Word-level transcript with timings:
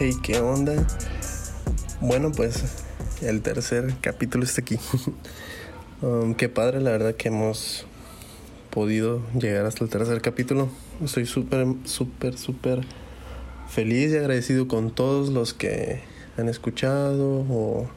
Hey, 0.00 0.14
¿qué 0.22 0.38
onda? 0.38 0.86
Bueno, 2.00 2.30
pues 2.30 2.62
el 3.20 3.42
tercer 3.42 3.94
capítulo 4.00 4.44
está 4.44 4.60
aquí. 4.60 4.78
um, 6.02 6.34
qué 6.34 6.48
padre, 6.48 6.80
la 6.80 6.92
verdad 6.92 7.16
que 7.16 7.26
hemos 7.26 7.84
podido 8.70 9.20
llegar 9.36 9.66
hasta 9.66 9.82
el 9.82 9.90
tercer 9.90 10.20
capítulo. 10.20 10.68
Estoy 11.02 11.26
súper, 11.26 11.66
súper, 11.82 12.38
súper 12.38 12.82
feliz 13.68 14.12
y 14.12 14.18
agradecido 14.18 14.68
con 14.68 14.92
todos 14.92 15.30
los 15.30 15.52
que 15.52 16.00
han 16.36 16.48
escuchado 16.48 17.44
o, 17.50 17.90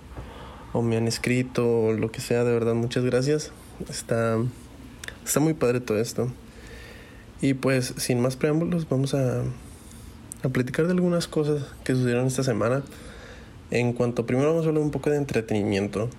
o 0.73 0.81
me 0.81 0.97
han 0.97 1.07
escrito 1.07 1.81
o 1.81 1.93
lo 1.93 2.11
que 2.11 2.19
sea. 2.19 2.43
De 2.43 2.51
verdad, 2.51 2.73
muchas 2.73 3.03
gracias. 3.03 3.51
Está, 3.91 4.39
está 5.23 5.39
muy 5.39 5.53
padre 5.53 5.81
todo 5.81 5.99
esto. 5.99 6.31
Y 7.41 7.53
pues, 7.53 7.93
sin 7.97 8.19
más 8.21 8.37
preámbulos, 8.37 8.89
vamos 8.89 9.13
a 9.13 9.43
a 10.43 10.49
platicar 10.49 10.85
de 10.85 10.93
algunas 10.93 11.27
cosas 11.27 11.63
que 11.83 11.93
sucedieron 11.93 12.27
esta 12.27 12.43
semana. 12.43 12.83
En 13.69 13.93
cuanto 13.93 14.25
primero 14.25 14.49
vamos 14.49 14.65
a 14.65 14.69
hablar 14.69 14.83
un 14.83 14.91
poco 14.91 15.09
de 15.09 15.17
entretenimiento, 15.17 16.09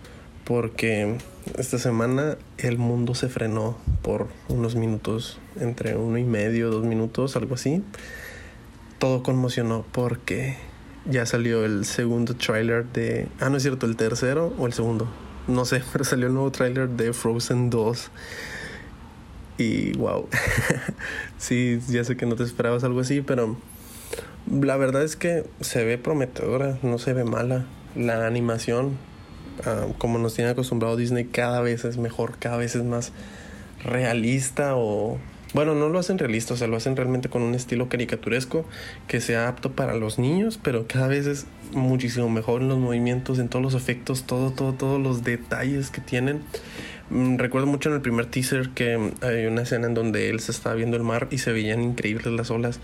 porque 0.45 1.19
esta 1.59 1.79
semana 1.79 2.37
el 2.59 2.79
mundo 2.79 3.15
se 3.15 3.29
frenó 3.29 3.77
por 4.03 4.29
unos 4.48 4.75
minutos, 4.75 5.39
entre 5.61 5.97
uno 5.97 6.19
y 6.19 6.25
medio, 6.25 6.71
dos 6.71 6.85
minutos, 6.85 7.37
algo 7.37 7.55
así. 7.55 7.83
Todo 8.98 9.23
conmocionó 9.23 9.85
porque 9.93 10.57
ya 11.05 11.27
salió 11.27 11.65
el 11.65 11.84
segundo 11.84 12.34
tráiler 12.34 12.87
de... 12.87 13.29
Ah, 13.41 13.51
no 13.51 13.57
es 13.57 13.62
cierto, 13.62 13.87
el 13.87 13.97
tercero 13.97 14.55
o 14.59 14.67
el 14.67 14.73
segundo. 14.73 15.09
No 15.48 15.65
sé, 15.65 15.83
pero 15.93 16.05
salió 16.05 16.29
el 16.29 16.34
nuevo 16.34 16.51
tráiler 16.51 16.89
de 16.89 17.12
Frozen 17.12 17.70
2. 17.70 18.11
Y 19.59 19.93
wow. 19.98 20.29
sí, 21.39 21.81
ya 21.89 22.05
sé 22.05 22.17
que 22.17 22.27
no 22.27 22.37
te 22.37 22.45
esperabas 22.45 22.84
algo 22.84 23.01
así, 23.01 23.20
pero 23.20 23.57
la 24.51 24.77
verdad 24.77 25.02
es 25.02 25.16
que 25.16 25.45
se 25.61 25.84
ve 25.84 25.98
prometedora, 25.98 26.78
no 26.83 26.98
se 26.98 27.12
ve 27.12 27.25
mala. 27.25 27.67
La 27.95 28.27
animación, 28.27 28.97
ah, 29.64 29.87
como 29.98 30.19
nos 30.19 30.34
tiene 30.34 30.50
acostumbrado 30.50 30.97
Disney, 30.97 31.27
cada 31.27 31.61
vez 31.61 31.84
es 31.84 31.97
mejor, 31.97 32.39
cada 32.39 32.56
vez 32.56 32.75
es 32.75 32.84
más 32.84 33.12
realista 33.84 34.77
o... 34.77 35.19
Bueno, 35.55 35.75
no 35.75 35.91
lo 35.91 35.98
hacen 35.98 36.19
realista, 36.19 36.55
o 36.55 36.56
sea, 36.56 36.67
lo 36.67 36.78
hacen 36.78 36.97
realmente 36.97 37.28
con 37.28 37.42
un 37.42 37.55
estilo 37.55 37.91
caricaturesco 37.91 38.64
que 39.06 39.20
sea 39.20 39.48
apto 39.48 39.72
para 39.72 39.95
los 39.95 40.19
niños, 40.19 40.59
pero 40.62 40.87
cada 40.89 41.09
vez 41.09 41.27
es 41.27 41.47
muchísimo 41.72 42.31
mejor 42.31 42.62
en 42.62 42.69
los 42.69 42.78
movimientos, 42.78 43.39
en 43.39 43.50
todos 43.50 43.62
los 43.62 43.75
efectos, 43.75 44.25
todo, 44.25 44.50
todo, 44.53 44.72
todos 44.72 44.98
los 44.98 45.25
detalles 45.25 45.91
que 45.91 46.00
tienen. 46.00 46.41
Mm, 47.11 47.37
recuerdo 47.37 47.67
mucho 47.67 47.91
en 47.91 47.97
el 47.97 48.00
primer 48.00 48.25
teaser 48.25 48.70
que 48.70 49.12
hay 49.20 49.44
una 49.44 49.62
escena 49.62 49.87
en 49.87 49.92
donde 49.92 50.31
él 50.31 50.41
se 50.41 50.53
estaba 50.53 50.75
viendo 50.75 50.97
el 50.97 51.03
mar 51.03 51.28
y 51.31 51.37
se 51.37 51.53
veían 51.53 51.83
increíbles 51.83 52.33
las 52.33 52.50
olas. 52.50 52.81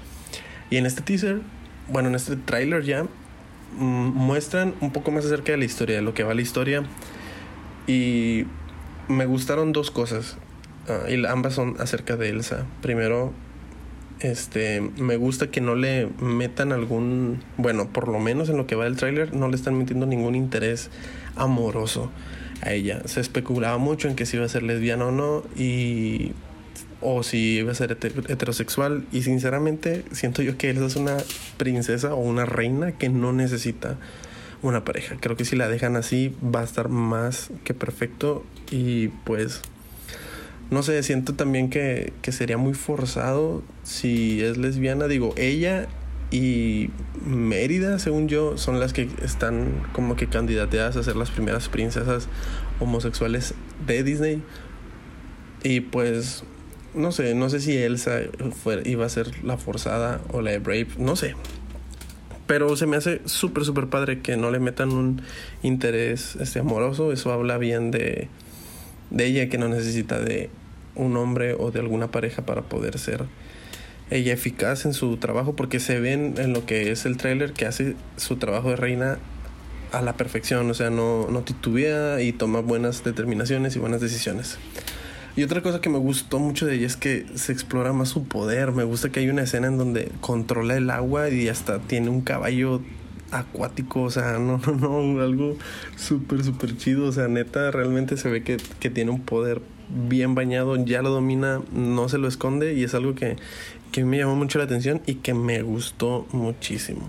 Y 0.71 0.77
en 0.77 0.87
este 0.87 1.03
teaser, 1.03 1.41
bueno, 1.89 2.09
en 2.09 2.15
este 2.15 2.37
tráiler 2.37 2.83
ya, 2.85 3.05
mm, 3.05 3.79
muestran 3.79 4.75
un 4.81 4.93
poco 4.93 5.11
más 5.11 5.25
acerca 5.25 5.53
de 5.53 5.59
la 5.59 5.65
historia, 5.65 5.97
de 5.97 6.03
lo 6.03 6.15
que 6.15 6.23
va 6.23 6.35
la 6.35 6.43
historia. 6.43 6.83
Y 7.87 8.45
me 9.09 9.27
gustaron 9.27 9.73
dos 9.73 9.91
cosas. 9.91 10.37
Ah, 10.89 11.11
y 11.11 11.25
ambas 11.27 11.55
son 11.55 11.77
acerca 11.81 12.17
de 12.17 12.29
Elsa. 12.31 12.67
Primero, 12.83 13.33
este, 14.21 14.81
me 14.81 15.17
gusta 15.17 15.51
que 15.51 15.61
no 15.61 15.75
le 15.75 16.09
metan 16.21 16.73
algún, 16.73 17.43
bueno, 17.57 17.89
por 17.89 18.09
lo 18.09 18.19
menos 18.19 18.49
en 18.49 18.57
lo 18.57 18.67
que 18.67 18.75
va 18.75 18.85
del 18.85 18.97
tráiler, 18.97 19.35
no 19.35 19.49
le 19.49 19.57
están 19.57 19.77
metiendo 19.79 20.07
ningún 20.07 20.35
interés 20.35 20.91
amoroso 21.37 22.11
a 22.63 22.73
ella. 22.73 23.03
Se 23.07 23.21
especulaba 23.21 23.79
mucho 23.79 24.09
en 24.09 24.17
que 24.17 24.27
si 24.27 24.37
iba 24.37 24.45
a 24.45 24.49
ser 24.49 24.63
lesbiana 24.63 25.07
o 25.07 25.13
no 25.13 25.45
y 25.57 26.33
o 27.01 27.23
si 27.23 27.59
iba 27.59 27.73
a 27.73 27.75
ser 27.75 27.93
heterosexual. 27.93 29.05
Y 29.13 29.23
sinceramente 29.23 30.05
siento 30.13 30.43
yo 30.43 30.57
que 30.57 30.71
Elsa 30.71 30.87
es 30.87 30.97
una 30.97 31.17
princesa 31.57 32.15
o 32.15 32.19
una 32.19 32.47
reina 32.47 32.93
que 32.93 33.09
no 33.09 33.33
necesita 33.33 33.97
una 34.63 34.85
pareja. 34.85 35.17
Creo 35.21 35.37
que 35.37 35.45
si 35.45 35.57
la 35.57 35.69
dejan 35.69 35.97
así 35.97 36.35
va 36.43 36.61
a 36.61 36.65
estar 36.65 36.89
más 36.89 37.51
que 37.65 37.75
perfecto. 37.75 38.45
Y 38.71 39.09
pues, 39.25 39.63
no 40.71 40.83
sé, 40.83 41.03
siento 41.03 41.35
también 41.35 41.71
que, 41.71 42.13
que 42.23 42.33
sería 42.33 42.59
muy 42.59 42.75
forzado 42.75 43.63
si 43.85 44.43
es 44.43 44.57
lesbiana. 44.57 45.07
Digo, 45.07 45.35
ella 45.37 45.89
y 46.31 46.91
Mérida, 47.25 47.99
según 47.99 48.29
yo, 48.29 48.59
son 48.59 48.81
las 48.81 48.93
que 48.93 49.09
están 49.23 49.83
como 49.93 50.17
que 50.17 50.27
candidateadas 50.27 50.97
a 50.97 51.03
ser 51.03 51.17
las 51.17 51.31
primeras 51.31 51.69
princesas 51.69 52.29
homosexuales 52.81 53.55
de 53.87 54.03
Disney. 54.03 54.43
Y 55.63 55.81
pues 55.81 56.45
no 56.95 57.13
sé, 57.13 57.35
no 57.35 57.51
sé 57.51 57.61
si 57.61 57.77
Elsa 57.77 58.21
fue, 58.63 58.83
iba 58.85 59.07
a 59.07 59.09
ser 59.09 59.45
la 59.45 59.57
forzada 59.57 60.21
o 60.33 60.41
la 60.41 60.53
de 60.53 60.59
Brave, 60.59 60.89
no 60.99 61.17
sé. 61.17 61.35
Pero 62.47 62.77
se 62.77 62.87
me 62.87 62.97
hace 62.97 63.21
súper, 63.27 63.65
súper 63.65 63.89
padre 63.89 64.21
que 64.21 64.37
no 64.37 64.51
le 64.51 64.59
metan 64.59 64.91
un 64.91 65.23
interés 65.63 66.37
este, 66.37 66.61
amoroso. 66.61 67.13
Eso 67.13 67.31
habla 67.31 67.59
bien 67.59 67.91
de, 67.91 68.29
de 69.11 69.27
ella, 69.27 69.49
que 69.49 69.59
no 69.59 69.69
necesita 69.69 70.19
de 70.19 70.49
un 70.95 71.17
hombre 71.17 71.55
o 71.55 71.71
de 71.71 71.81
alguna 71.81 72.11
pareja 72.11 72.47
para 72.47 72.63
poder 72.63 72.99
ser 72.99 73.27
ella 74.11 74.33
eficaz 74.33 74.87
en 74.87 74.95
su 74.95 75.19
trabajo, 75.19 75.55
porque 75.55 75.81
se 75.81 76.01
ven 76.01 76.35
en 76.39 76.55
lo 76.55 76.65
que 76.65 76.91
es 76.91 77.05
el 77.05 77.19
tráiler 77.19 77.53
que 77.53 77.67
hace 77.67 77.95
su 78.17 78.37
trabajo 78.37 78.71
de 78.71 78.77
reina 78.77 79.19
a 79.93 80.03
la 80.03 80.17
perfección, 80.17 80.71
o 80.71 80.75
sea, 80.75 80.91
no, 80.91 81.29
no 81.31 81.43
titubea 81.43 82.21
y 82.21 82.33
toma 82.33 82.61
buenas 82.61 83.05
determinaciones 83.05 83.77
y 83.77 83.79
buenas 83.79 84.01
decisiones. 84.01 84.59
Y 85.39 85.45
otra 85.45 85.63
cosa 85.63 85.81
que 85.81 85.89
me 85.89 85.99
gustó 85.99 86.41
mucho 86.41 86.67
de 86.67 86.75
ella 86.75 86.87
es 86.89 86.97
que 86.97 87.25
se 87.37 87.53
explora 87.53 87.93
más 87.93 88.09
su 88.09 88.25
poder. 88.25 88.73
Me 88.73 88.83
gusta 88.83 89.11
que 89.11 89.21
hay 89.21 89.29
una 89.29 89.43
escena 89.43 89.69
en 89.69 89.79
donde 89.79 90.11
controla 90.21 90.77
el 90.77 90.91
agua 90.91 91.31
y 91.31 91.47
hasta 91.47 91.79
tiene 91.79 92.11
un 92.11 92.23
caballo 92.23 92.83
acuático, 93.31 94.03
o 94.03 94.11
sea, 94.11 94.33
no, 94.41 94.59
no, 94.59 94.73
no, 94.75 95.23
algo 95.23 95.57
súper, 95.95 96.43
súper 96.43 96.77
chido, 96.77 97.07
o 97.07 97.13
sea, 97.13 97.29
neta, 97.29 97.71
realmente 97.71 98.17
se 98.17 98.29
ve 98.29 98.43
que, 98.43 98.57
que, 98.81 98.91
tiene 98.91 99.13
un 99.13 99.21
poder 99.21 99.63
bien 100.09 100.35
bañado, 100.35 100.75
ya 100.85 101.03
lo 101.03 101.11
domina, 101.11 101.61
no 101.73 102.09
se 102.09 102.19
lo 102.19 102.27
esconde 102.27 102.75
y 102.75 102.83
es 102.83 102.97
algo 102.97 103.15
que, 103.15 103.37
que 103.93 104.05
me 104.05 104.19
llamó 104.19 104.35
mucho 104.35 104.59
la 104.59 104.65
atención 104.65 105.03
y 105.07 105.15
que 105.15 105.35
me 105.35 105.63
gustó 105.63 106.27
muchísimo. 106.33 107.09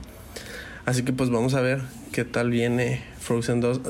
Así 0.85 1.01
que 1.01 1.13
pues 1.13 1.31
vamos 1.31 1.55
a 1.55 1.61
ver 1.61 1.81
qué 2.19 2.25
tal 2.25 2.49
viene 2.49 3.01
Frozen 3.21 3.61
2. 3.61 3.81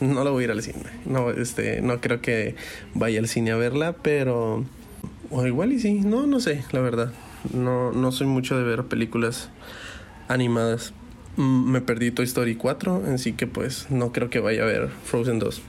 No 0.00 0.24
la 0.24 0.30
voy 0.30 0.42
a 0.42 0.44
ir 0.46 0.50
al 0.50 0.62
cine. 0.62 0.82
No, 1.06 1.30
este, 1.30 1.80
no 1.80 2.00
creo 2.00 2.20
que 2.20 2.56
vaya 2.92 3.20
al 3.20 3.28
cine 3.28 3.52
a 3.52 3.56
verla, 3.56 3.92
pero. 3.92 4.64
O 5.30 5.46
igual 5.46 5.72
y 5.72 5.78
sí. 5.78 6.00
No, 6.00 6.26
no 6.26 6.40
sé, 6.40 6.64
la 6.72 6.80
verdad. 6.80 7.12
No, 7.54 7.92
no 7.92 8.10
soy 8.10 8.26
mucho 8.26 8.58
de 8.58 8.64
ver 8.64 8.86
películas 8.86 9.50
animadas. 10.26 10.92
Mm, 11.36 11.70
me 11.70 11.80
perdí 11.80 12.10
Toy 12.10 12.24
Story 12.24 12.56
4, 12.56 13.04
así 13.14 13.34
que 13.34 13.46
pues 13.46 13.88
no 13.90 14.10
creo 14.10 14.28
que 14.28 14.40
vaya 14.40 14.64
a 14.64 14.66
ver 14.66 14.88
Frozen 15.04 15.38
2. 15.38 15.62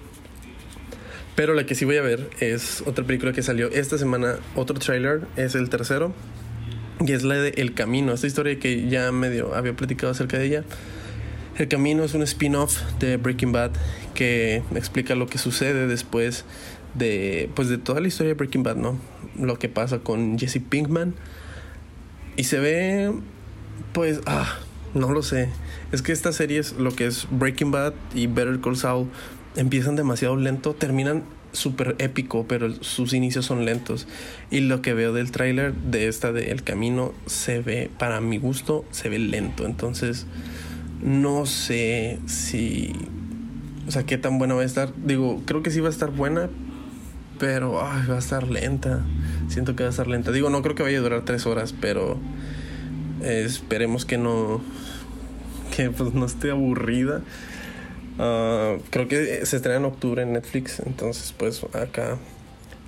Pero 1.36 1.54
la 1.54 1.68
que 1.68 1.76
sí 1.76 1.86
voy 1.86 1.98
a 1.98 2.02
ver 2.02 2.28
es 2.40 2.82
otra 2.88 3.06
película 3.06 3.34
que 3.34 3.44
salió 3.44 3.70
esta 3.70 4.00
semana, 4.00 4.38
otro 4.56 4.80
trailer, 4.80 5.28
es 5.36 5.54
el 5.54 5.70
tercero. 5.70 6.12
Y 7.06 7.12
es 7.12 7.22
la 7.22 7.36
de 7.36 7.50
El 7.50 7.76
Camino, 7.76 8.14
esta 8.14 8.26
historia 8.26 8.58
que 8.58 8.90
ya 8.90 9.12
medio 9.12 9.54
había 9.54 9.74
platicado 9.74 10.12
acerca 10.12 10.40
de 10.40 10.48
ella. 10.48 10.64
El 11.60 11.68
Camino 11.68 12.06
es 12.06 12.14
un 12.14 12.22
spin-off 12.22 12.80
de 13.00 13.18
Breaking 13.18 13.52
Bad 13.52 13.72
que 14.14 14.64
explica 14.76 15.14
lo 15.16 15.28
que 15.28 15.38
sucede 15.38 15.88
después 15.88 16.46
de, 16.94 17.50
pues 17.54 17.68
de 17.68 17.78
toda 17.78 18.00
la 18.00 18.08
historia 18.08 18.30
de 18.30 18.36
Breaking 18.36 18.64
Bad, 18.64 18.78
¿no? 18.78 18.98
Lo 19.38 19.60
que 19.60 19.68
pasa 19.68 20.00
con 20.00 20.40
Jesse 20.40 20.62
Pinkman. 20.62 21.16
Y 22.38 22.46
se 22.46 22.60
ve, 22.60 23.12
pues, 23.92 24.22
ah, 24.26 24.58
no 24.94 25.12
lo 25.12 25.22
sé. 25.22 25.50
Es 25.92 26.02
que 26.02 26.14
estas 26.14 26.38
series, 26.38 26.78
lo 26.78 26.96
que 26.96 27.08
es 27.08 27.28
Breaking 27.30 27.72
Bad 27.72 27.94
y 28.16 28.28
Better 28.28 28.62
Call 28.62 28.78
Saul, 28.78 29.10
empiezan 29.58 29.98
demasiado 29.98 30.38
lento, 30.38 30.74
terminan 30.76 31.24
súper 31.52 31.98
épico, 32.00 32.46
pero 32.48 32.74
sus 32.82 33.12
inicios 33.12 33.46
son 33.46 33.66
lentos. 33.66 34.08
Y 34.50 34.62
lo 34.62 34.82
que 34.82 34.94
veo 34.94 35.12
del 35.12 35.32
tráiler 35.32 35.74
de 35.74 36.08
esta 36.08 36.32
de 36.32 36.52
El 36.52 36.64
Camino 36.64 37.14
se 37.26 37.60
ve, 37.60 37.92
para 38.00 38.22
mi 38.22 38.38
gusto, 38.38 38.86
se 38.92 39.10
ve 39.10 39.20
lento. 39.20 39.66
Entonces, 39.66 40.26
no 41.02 41.46
sé 41.46 42.20
si. 42.26 42.94
O 43.88 43.92
sea, 43.92 44.06
qué 44.06 44.18
tan 44.18 44.38
buena 44.38 44.56
va 44.56 44.62
a 44.62 44.66
estar. 44.66 44.94
Digo, 45.04 45.42
creo 45.46 45.64
que 45.64 45.72
sí 45.72 45.80
va 45.80 45.88
a 45.88 45.92
estar 45.92 46.12
buena, 46.12 46.50
pero 47.40 47.74
va 47.74 48.16
a 48.16 48.20
estar 48.20 48.48
lenta. 48.48 49.06
Siento 49.48 49.76
que 49.76 49.84
va 49.84 49.88
a 49.88 49.92
estar 49.92 50.08
lenta. 50.08 50.32
Digo, 50.32 50.50
no 50.50 50.62
creo 50.62 50.76
que 50.76 50.84
vaya 50.84 51.00
a 51.00 51.02
durar 51.02 51.26
tres 51.26 51.46
horas, 51.46 51.74
pero 51.80 52.20
esperemos 53.22 54.06
que 54.06 54.18
no. 54.18 54.62
Que 55.76 55.90
pues 55.90 56.14
no 56.14 56.26
esté 56.26 56.52
aburrida. 56.52 57.22
Ah, 58.20 58.76
creo 58.90 59.08
que 59.08 59.46
se 59.46 59.56
estrena 59.56 59.78
en 59.78 59.86
octubre 59.86 60.22
en 60.22 60.34
Netflix, 60.34 60.82
entonces 60.86 61.34
pues 61.38 61.64
acá 61.74 62.18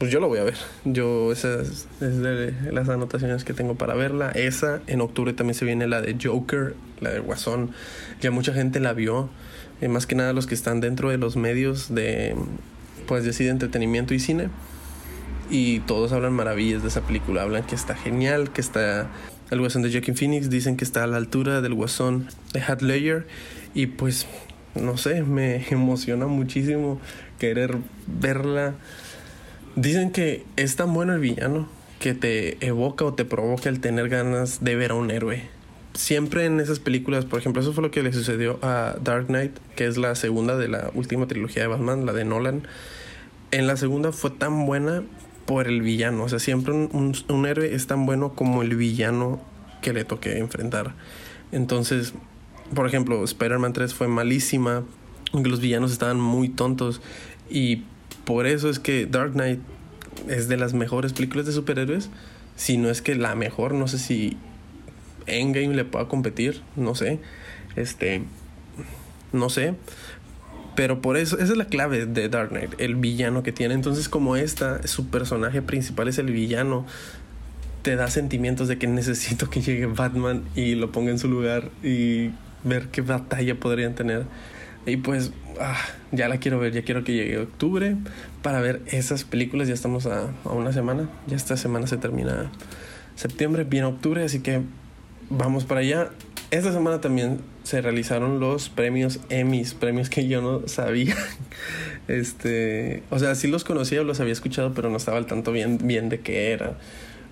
pues 0.01 0.09
yo 0.12 0.19
lo 0.19 0.30
voy 0.30 0.39
a 0.39 0.44
ver. 0.44 0.56
Yo, 0.83 1.31
esas 1.31 1.86
es 2.01 2.18
de 2.24 2.56
las 2.71 2.89
anotaciones 2.89 3.44
que 3.44 3.53
tengo 3.53 3.75
para 3.75 3.94
verla. 3.94 4.31
Esa, 4.31 4.81
en 4.88 5.00
octubre 5.00 5.31
también 5.33 5.53
se 5.53 5.63
viene 5.63 5.86
la 5.86 6.01
de 6.01 6.18
Joker, 6.19 6.74
la 7.01 7.12
de 7.12 7.19
Guasón. 7.19 7.69
Ya 8.19 8.31
mucha 8.31 8.51
gente 8.51 8.80
la 8.80 8.94
vio. 8.94 9.30
Eh, 9.80 9.89
más 9.89 10.07
que 10.07 10.15
nada 10.15 10.33
los 10.33 10.48
que 10.48 10.56
están 10.56 10.81
dentro 10.81 11.12
de 11.12 11.19
los 11.19 11.36
medios 11.36 11.94
de, 11.94 12.36
pues, 13.06 13.24
de, 13.25 13.45
de 13.45 13.51
entretenimiento 13.51 14.15
y 14.15 14.19
cine. 14.19 14.50
Y 15.51 15.81
todos 15.81 16.13
hablan 16.13 16.33
maravillas 16.33 16.81
de 16.81 16.88
esa 16.88 17.01
película. 17.01 17.44
Hablan 17.44 17.62
que 17.62 17.75
está 17.75 17.94
genial, 17.94 18.51
que 18.51 18.62
está 18.62 19.07
el 19.51 19.59
Guasón 19.59 19.83
de 19.83 19.92
Joaquin 19.92 20.15
Phoenix 20.15 20.50
dicen 20.50 20.77
que 20.77 20.83
está 20.83 21.04
a 21.04 21.07
la 21.07 21.18
altura 21.18 21.62
del 21.62 21.75
Guasón 21.75 22.27
de 22.54 22.59
Heath 22.62 22.81
Ledger 22.81 23.27
y 23.75 23.86
pues 23.86 24.25
no 24.74 24.97
sé, 24.97 25.21
me 25.21 25.63
emociona 25.69 26.25
muchísimo 26.25 27.00
querer 27.38 27.77
verla. 28.07 28.74
Dicen 29.75 30.12
que 30.12 30.45
es 30.57 30.75
tan 30.75 30.94
bueno 30.94 31.13
el 31.13 31.19
villano 31.19 31.68
que 32.00 32.13
te 32.13 32.65
evoca 32.65 33.06
o 33.06 33.13
te 33.13 33.25
provoca 33.25 33.69
el 33.69 33.79
tener 33.79 34.09
ganas 34.09 34.63
de 34.63 34.75
ver 34.75 34.91
a 34.91 34.95
un 34.95 35.12
héroe. 35.12 35.44
Siempre 35.94 36.45
en 36.45 36.59
esas 36.59 36.79
películas, 36.79 37.25
por 37.25 37.39
ejemplo, 37.39 37.62
eso 37.62 37.73
fue 37.73 37.83
lo 37.83 37.91
que 37.91 38.01
le 38.01 38.12
sucedió 38.12 38.59
a 38.62 38.95
Dark 39.01 39.27
Knight, 39.27 39.57
que 39.75 39.85
es 39.85 39.97
la 39.97 40.15
segunda 40.15 40.57
de 40.57 40.68
la 40.68 40.89
última 40.94 41.27
trilogía 41.27 41.62
de 41.62 41.68
Batman, 41.68 42.06
la 42.06 42.13
de 42.13 42.25
Nolan. 42.25 42.63
En 43.51 43.68
la 43.68 43.77
segunda 43.77 44.12
fue 44.12 44.31
tan 44.31 44.65
buena 44.65 45.03
por 45.45 45.68
el 45.68 45.81
villano. 45.81 46.23
O 46.23 46.29
sea, 46.29 46.39
siempre 46.39 46.73
un, 46.73 47.13
un 47.27 47.45
héroe 47.45 47.75
es 47.75 47.88
tan 47.88 48.06
bueno 48.06 48.33
como 48.33 48.62
el 48.62 48.75
villano 48.75 49.41
que 49.81 49.94
le 49.94 50.06
toque 50.06 50.38
enfrentar. 50.38 50.95
Entonces, 51.51 52.13
por 52.73 52.88
ejemplo, 52.88 53.23
Spider-Man 53.23 53.73
3 53.73 53.94
fue 53.94 54.07
malísima, 54.07 54.83
los 55.33 55.59
villanos 55.59 55.91
estaban 55.91 56.19
muy 56.19 56.50
tontos. 56.50 57.01
Y 57.50 57.83
por 58.25 58.47
eso 58.47 58.69
es 58.69 58.79
que 58.79 59.06
Dark 59.06 59.33
Knight 59.33 59.59
es 60.27 60.47
de 60.47 60.57
las 60.57 60.73
mejores 60.73 61.13
películas 61.13 61.45
de 61.45 61.51
superhéroes. 61.51 62.09
Si 62.56 62.77
no 62.77 62.89
es 62.89 63.01
que 63.01 63.15
la 63.15 63.35
mejor, 63.35 63.73
no 63.73 63.88
sé 63.88 63.97
si 63.97 64.38
Endgame 65.25 65.75
le 65.75 65.85
pueda 65.85 66.07
competir, 66.07 66.62
no 66.75 66.95
sé. 66.95 67.19
Este, 67.75 68.23
no 69.31 69.50
sé. 69.50 69.75
Pero 70.75 71.01
por 71.01 71.18
eso, 71.18 71.38
esa 71.38 71.51
es 71.51 71.57
la 71.57 71.65
clave 71.65 72.06
de 72.06 72.29
Dark 72.29 72.50
Knight, 72.50 72.73
el 72.79 72.95
villano 72.95 73.44
que 73.44 73.51
tiene. 73.51 73.73
Entonces, 73.73 74.07
como 74.07 74.35
esta, 74.35 74.85
su 74.88 75.07
personaje 75.07 75.62
principal 75.62 76.07
es 76.07 76.18
el 76.18 76.31
villano, 76.31 76.85
te 77.81 77.95
da 77.95 78.09
sentimientos 78.09 78.68
de 78.68 78.77
que 78.77 78.88
necesito 78.88 79.50
que 79.50 79.62
llegue 79.62 79.88
Batman 79.88 80.44
y 80.56 80.75
lo 80.75 80.91
ponga 80.91 81.12
en 81.12 81.19
su 81.19 81.27
lugar 81.27 81.69
y 81.83 82.29
ver 82.63 82.88
qué 82.88 83.01
batalla 83.01 83.56
podrían 83.56 83.95
tener. 83.95 84.25
Y 84.86 84.98
pues 84.98 85.31
ah, 85.60 85.78
ya 86.12 86.28
la 86.28 86.38
quiero 86.38 86.60
ver, 86.60 86.74
ya 86.74 86.83
quiero 86.83 87.04
que 87.04 87.13
llegue 87.13 87.38
octubre 87.38 87.95
para 88.42 88.62
ver 88.62 88.81
esas 88.88 89.24
películas. 89.24 89.68
Ya 89.68 89.74
estamos 89.74 90.06
a, 90.06 90.31
a, 90.44 90.50
una 90.50 90.74
semana, 90.74 91.10
ya 91.28 91.36
esta 91.36 91.57
semana 91.57 91.88
se 91.88 91.98
termina 91.98 92.51
septiembre, 93.16 93.63
viene 93.63 93.88
octubre, 93.88 94.24
así 94.24 94.42
que 94.42 94.62
vamos 95.30 95.66
para 95.66 95.81
allá. 95.81 96.10
Esta 96.50 96.74
semana 96.74 97.00
también 97.00 97.39
se 97.63 97.81
realizaron 97.81 98.39
los 98.39 98.69
premios 98.69 99.19
Emmys, 99.30 99.74
premios 99.74 100.10
que 100.10 100.28
yo 100.28 100.42
no 100.42 100.68
sabía. 100.68 101.16
Este, 102.07 103.04
o 103.10 103.19
sea, 103.19 103.36
sí 103.36 103.48
los 103.48 103.63
conocía, 103.63 104.01
los 104.01 104.19
había 104.19 104.33
escuchado, 104.33 104.74
pero 104.74 104.89
no 104.89 104.98
estaba 104.98 105.18
al 105.18 105.28
tanto 105.28 105.54
bien, 105.54 105.78
bien 105.81 106.10
de 106.10 106.19
qué 106.19 106.51
era. 106.51 106.78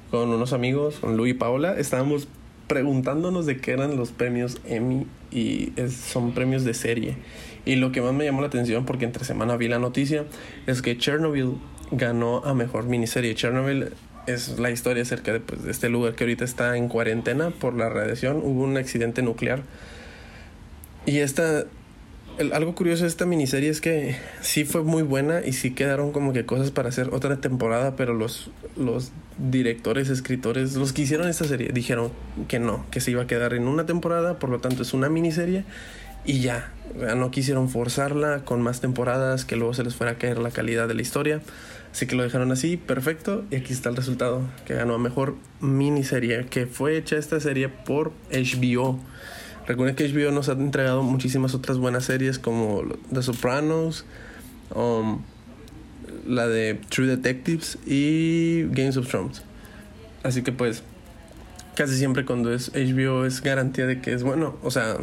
Con 0.10 0.30
unos 0.30 0.54
amigos, 0.54 1.00
con 1.02 1.18
Luis 1.18 1.32
y 1.32 1.38
Paola, 1.38 1.78
estábamos 1.78 2.30
preguntándonos 2.70 3.48
de 3.48 3.58
qué 3.58 3.72
eran 3.72 3.98
los 3.98 4.12
premios 4.12 4.62
Emmy 4.64 5.08
y 5.32 5.74
son 5.90 6.34
premios 6.34 6.64
de 6.64 6.76
serie. 6.76 7.18
Y 7.66 7.76
lo 7.76 7.92
que 7.92 8.00
más 8.02 8.14
me 8.14 8.24
llamó 8.24 8.42
la 8.42 8.48
atención, 8.48 8.86
porque 8.86 9.06
entre 9.06 9.26
semana 9.26 9.58
vi 9.58 9.68
la 9.68 9.80
noticia, 9.80 10.26
es 10.68 10.82
que 10.82 10.98
Chernobyl 10.98 11.58
ganó 11.92 12.46
a 12.46 12.54
mejor 12.54 12.86
miniserie. 12.86 13.34
Chernobyl 13.34 13.90
es 14.28 14.60
la 14.60 14.70
historia 14.70 15.02
acerca 15.02 15.34
de, 15.34 15.40
pues, 15.40 15.66
este 15.66 15.90
lugar 15.90 16.14
que 16.14 16.24
ahorita 16.24 16.46
está 16.46 16.78
en 16.78 16.90
cuarentena 16.90 17.50
por 17.50 17.74
la 17.74 17.90
radiación. 17.90 18.38
Hubo 18.38 18.64
un 18.64 18.78
accidente 18.78 19.24
nuclear. 19.24 19.64
Y 21.08 21.18
esta 21.18 21.66
algo 22.54 22.74
curioso 22.74 23.04
de 23.04 23.10
esta 23.10 23.26
miniserie 23.26 23.70
es 23.70 23.82
que 23.82 24.16
sí 24.42 24.64
fue 24.64 24.84
muy 24.84 25.04
buena 25.04 25.42
y 25.46 25.52
sí 25.52 25.72
quedaron 25.72 26.12
como 26.12 26.32
que 26.32 26.46
cosas 26.46 26.72
para 26.72 26.88
hacer 26.88 27.10
otra 27.12 27.42
temporada, 27.42 27.98
pero 27.98 28.14
los, 28.14 28.50
los 28.78 29.12
directores, 29.40 30.10
escritores, 30.10 30.76
los 30.76 30.94
que 30.94 31.04
hicieron 31.04 31.28
esta 31.28 31.46
serie 31.46 31.70
dijeron 31.74 32.12
que 32.48 32.60
no, 32.60 32.86
que 32.92 33.00
se 33.00 33.12
iba 33.12 33.24
a 33.24 33.28
quedar 33.28 33.54
en 33.54 33.68
una 33.68 33.86
temporada, 33.86 34.38
por 34.38 34.50
lo 34.50 34.60
tanto 34.60 34.84
es 34.84 34.94
una 34.94 35.10
miniserie 35.10 35.64
y 36.26 36.42
ya, 36.42 36.74
no 37.16 37.32
quisieron 37.32 37.70
forzarla 37.70 38.44
con 38.44 38.62
más 38.62 38.82
temporadas, 38.82 39.46
que 39.46 39.56
luego 39.56 39.74
se 39.74 39.84
les 39.84 39.96
fuera 39.96 40.14
a 40.14 40.16
caer 40.16 40.38
la 40.38 40.52
calidad 40.52 40.88
de 40.88 40.94
la 40.94 41.02
historia, 41.02 41.42
así 41.92 42.08
que 42.08 42.16
lo 42.16 42.24
dejaron 42.24 42.52
así, 42.52 42.76
perfecto, 42.76 43.46
y 43.50 43.56
aquí 43.56 43.72
está 43.72 43.90
el 43.90 43.96
resultado, 43.96 44.42
que 44.66 44.76
ganó 44.76 44.96
a 44.96 44.98
mejor 44.98 45.36
miniserie, 45.62 46.46
que 46.48 46.68
fue 46.68 46.98
hecha 46.98 47.16
esta 47.16 47.40
serie 47.40 47.70
por 47.70 48.12
HBO. 48.32 49.00
Recuerden 49.66 49.96
que 49.96 50.08
HBO 50.10 50.32
nos 50.32 50.50
ha 50.50 50.54
entregado 50.54 51.04
muchísimas 51.04 51.54
otras 51.56 51.78
buenas 51.78 52.04
series 52.04 52.38
como 52.38 52.84
The 53.14 53.22
Sopranos, 53.22 54.06
um, 54.76 55.22
la 56.28 56.48
de 56.48 56.80
True 56.90 57.08
Detectives 57.08 57.78
y 57.86 58.64
Games 58.72 58.98
of 58.98 59.08
Thrones. 59.08 59.44
Así 60.24 60.42
que 60.42 60.52
pues 60.52 60.84
casi 61.76 61.98
siempre 61.98 62.26
cuando 62.26 62.54
es 62.54 62.72
HBO 62.74 63.26
es 63.26 63.42
garantía 63.42 63.86
de 63.86 64.02
que 64.02 64.14
es 64.14 64.24
bueno. 64.24 64.58
O 64.64 64.72
sea, 64.72 64.98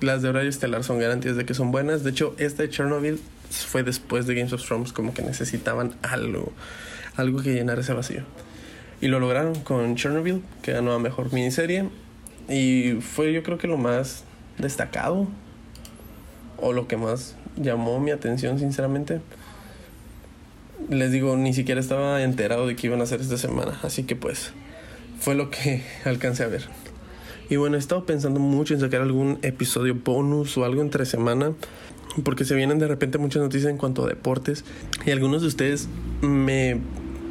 las 0.00 0.22
de 0.22 0.28
horario 0.28 0.50
estelar 0.50 0.82
son 0.84 0.98
garantías 0.98 1.36
de 1.36 1.44
que 1.44 1.54
son 1.54 1.70
buenas. 1.70 2.04
De 2.04 2.10
hecho, 2.10 2.34
esta 2.38 2.62
de 2.62 2.70
Chernobyl 2.70 3.20
fue 3.50 3.82
después 3.82 4.26
de 4.26 4.34
Games 4.34 4.52
of 4.52 4.64
Thrones 4.64 4.92
como 4.92 5.14
que 5.14 5.22
necesitaban 5.22 5.94
algo, 6.02 6.52
algo 7.16 7.42
que 7.42 7.52
llenar 7.52 7.78
ese 7.78 7.92
vacío. 7.92 8.22
Y 9.00 9.08
lo 9.08 9.20
lograron 9.20 9.56
con 9.56 9.96
Chernobyl, 9.96 10.42
que 10.62 10.72
ganó 10.72 10.92
a 10.92 10.98
Mejor 10.98 11.32
Miniserie. 11.32 11.88
Y 12.48 12.98
fue 13.00 13.32
yo 13.32 13.42
creo 13.42 13.58
que 13.58 13.66
lo 13.66 13.76
más 13.76 14.24
destacado 14.58 15.28
o 16.56 16.72
lo 16.72 16.86
que 16.88 16.96
más 16.96 17.36
llamó 17.56 18.00
mi 18.00 18.10
atención 18.10 18.58
sinceramente. 18.58 19.20
Les 20.90 21.12
digo, 21.12 21.36
ni 21.36 21.54
siquiera 21.54 21.80
estaba 21.80 22.22
enterado 22.22 22.66
de 22.66 22.76
que 22.76 22.86
iban 22.86 23.00
a 23.00 23.04
hacer 23.04 23.20
esta 23.20 23.38
semana, 23.38 23.78
así 23.82 24.04
que 24.04 24.16
pues 24.16 24.52
fue 25.20 25.34
lo 25.34 25.50
que 25.50 25.82
alcancé 26.04 26.44
a 26.44 26.48
ver. 26.48 26.64
Y 27.50 27.56
bueno, 27.56 27.76
he 27.76 27.78
estado 27.78 28.06
pensando 28.06 28.40
mucho 28.40 28.74
en 28.74 28.80
sacar 28.80 29.02
algún 29.02 29.38
episodio 29.42 29.94
bonus 29.94 30.56
o 30.56 30.64
algo 30.64 30.80
entre 30.80 31.04
semana, 31.04 31.52
porque 32.24 32.44
se 32.44 32.54
vienen 32.54 32.78
de 32.78 32.88
repente 32.88 33.18
muchas 33.18 33.42
noticias 33.42 33.70
en 33.70 33.78
cuanto 33.78 34.04
a 34.04 34.08
deportes 34.08 34.64
y 35.06 35.10
algunos 35.10 35.42
de 35.42 35.48
ustedes 35.48 35.88
me 36.20 36.78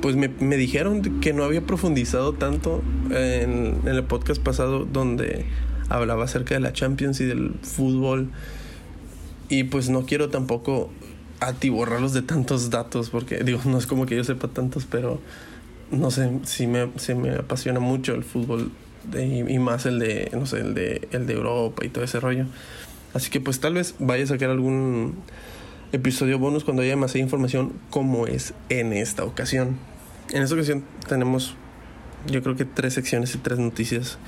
pues 0.01 0.15
me, 0.15 0.29
me, 0.29 0.57
dijeron 0.57 1.19
que 1.21 1.31
no 1.31 1.43
había 1.43 1.61
profundizado 1.61 2.33
tanto 2.33 2.81
en, 3.11 3.81
en, 3.83 3.87
el 3.87 4.03
podcast 4.03 4.41
pasado 4.41 4.85
donde 4.85 5.45
hablaba 5.89 6.23
acerca 6.23 6.55
de 6.55 6.59
la 6.59 6.73
Champions 6.73 7.21
y 7.21 7.25
del 7.25 7.53
fútbol. 7.61 8.29
Y 9.47 9.65
pues 9.65 9.89
no 9.89 10.05
quiero 10.05 10.29
tampoco 10.29 10.89
atiborrarlos 11.41 12.13
de 12.13 12.21
tantos 12.21 12.69
datos, 12.69 13.09
porque 13.09 13.43
digo, 13.43 13.59
no 13.65 13.77
es 13.77 13.87
como 13.87 14.05
que 14.05 14.15
yo 14.15 14.23
sepa 14.23 14.47
tantos, 14.47 14.85
pero 14.85 15.19
no 15.89 16.11
sé, 16.11 16.31
si 16.43 16.67
me, 16.67 16.89
se 16.97 17.15
me 17.15 17.31
apasiona 17.31 17.79
mucho 17.79 18.13
el 18.13 18.23
fútbol 18.23 18.71
y, 19.13 19.59
más 19.59 19.87
el 19.87 19.99
de, 19.99 20.29
no 20.33 20.45
sé, 20.45 20.59
el 20.59 20.73
de, 20.75 21.07
el 21.11 21.25
de 21.25 21.33
Europa 21.33 21.83
y 21.83 21.89
todo 21.89 22.03
ese 22.03 22.19
rollo. 22.19 22.45
Así 23.13 23.29
que 23.29 23.41
pues 23.41 23.59
tal 23.59 23.73
vez 23.73 23.95
vaya 23.99 24.23
a 24.23 24.27
sacar 24.27 24.51
algún 24.51 25.15
episodio 25.91 26.39
bonus 26.39 26.63
cuando 26.63 26.83
haya 26.83 26.95
más 26.95 27.15
información 27.15 27.73
como 27.89 28.27
es 28.27 28.53
en 28.69 28.93
esta 28.93 29.23
ocasión. 29.23 29.77
En 30.29 30.43
esta 30.43 30.55
ocasión 30.55 30.83
tenemos 31.09 31.55
yo 32.27 32.43
creo 32.43 32.55
que 32.55 32.65
tres 32.65 32.93
secciones 32.93 33.33
y 33.33 33.39
tres 33.39 33.57
noticias 33.57 34.19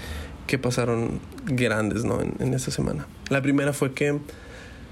que 0.47 0.57
pasaron 0.57 1.19
grandes 1.45 2.03
¿no? 2.05 2.19
en, 2.21 2.33
en 2.39 2.55
esta 2.55 2.71
semana. 2.71 3.05
La 3.29 3.41
primera 3.43 3.71
fue 3.71 3.93
que 3.93 4.19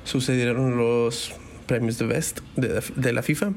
sucedieron 0.04 0.78
los 0.78 1.34
premios 1.72 1.98
de 1.98 2.06
Best 2.06 2.42
de, 2.58 2.84
de, 2.98 3.14
la 3.14 3.24
FIFA. 3.24 3.54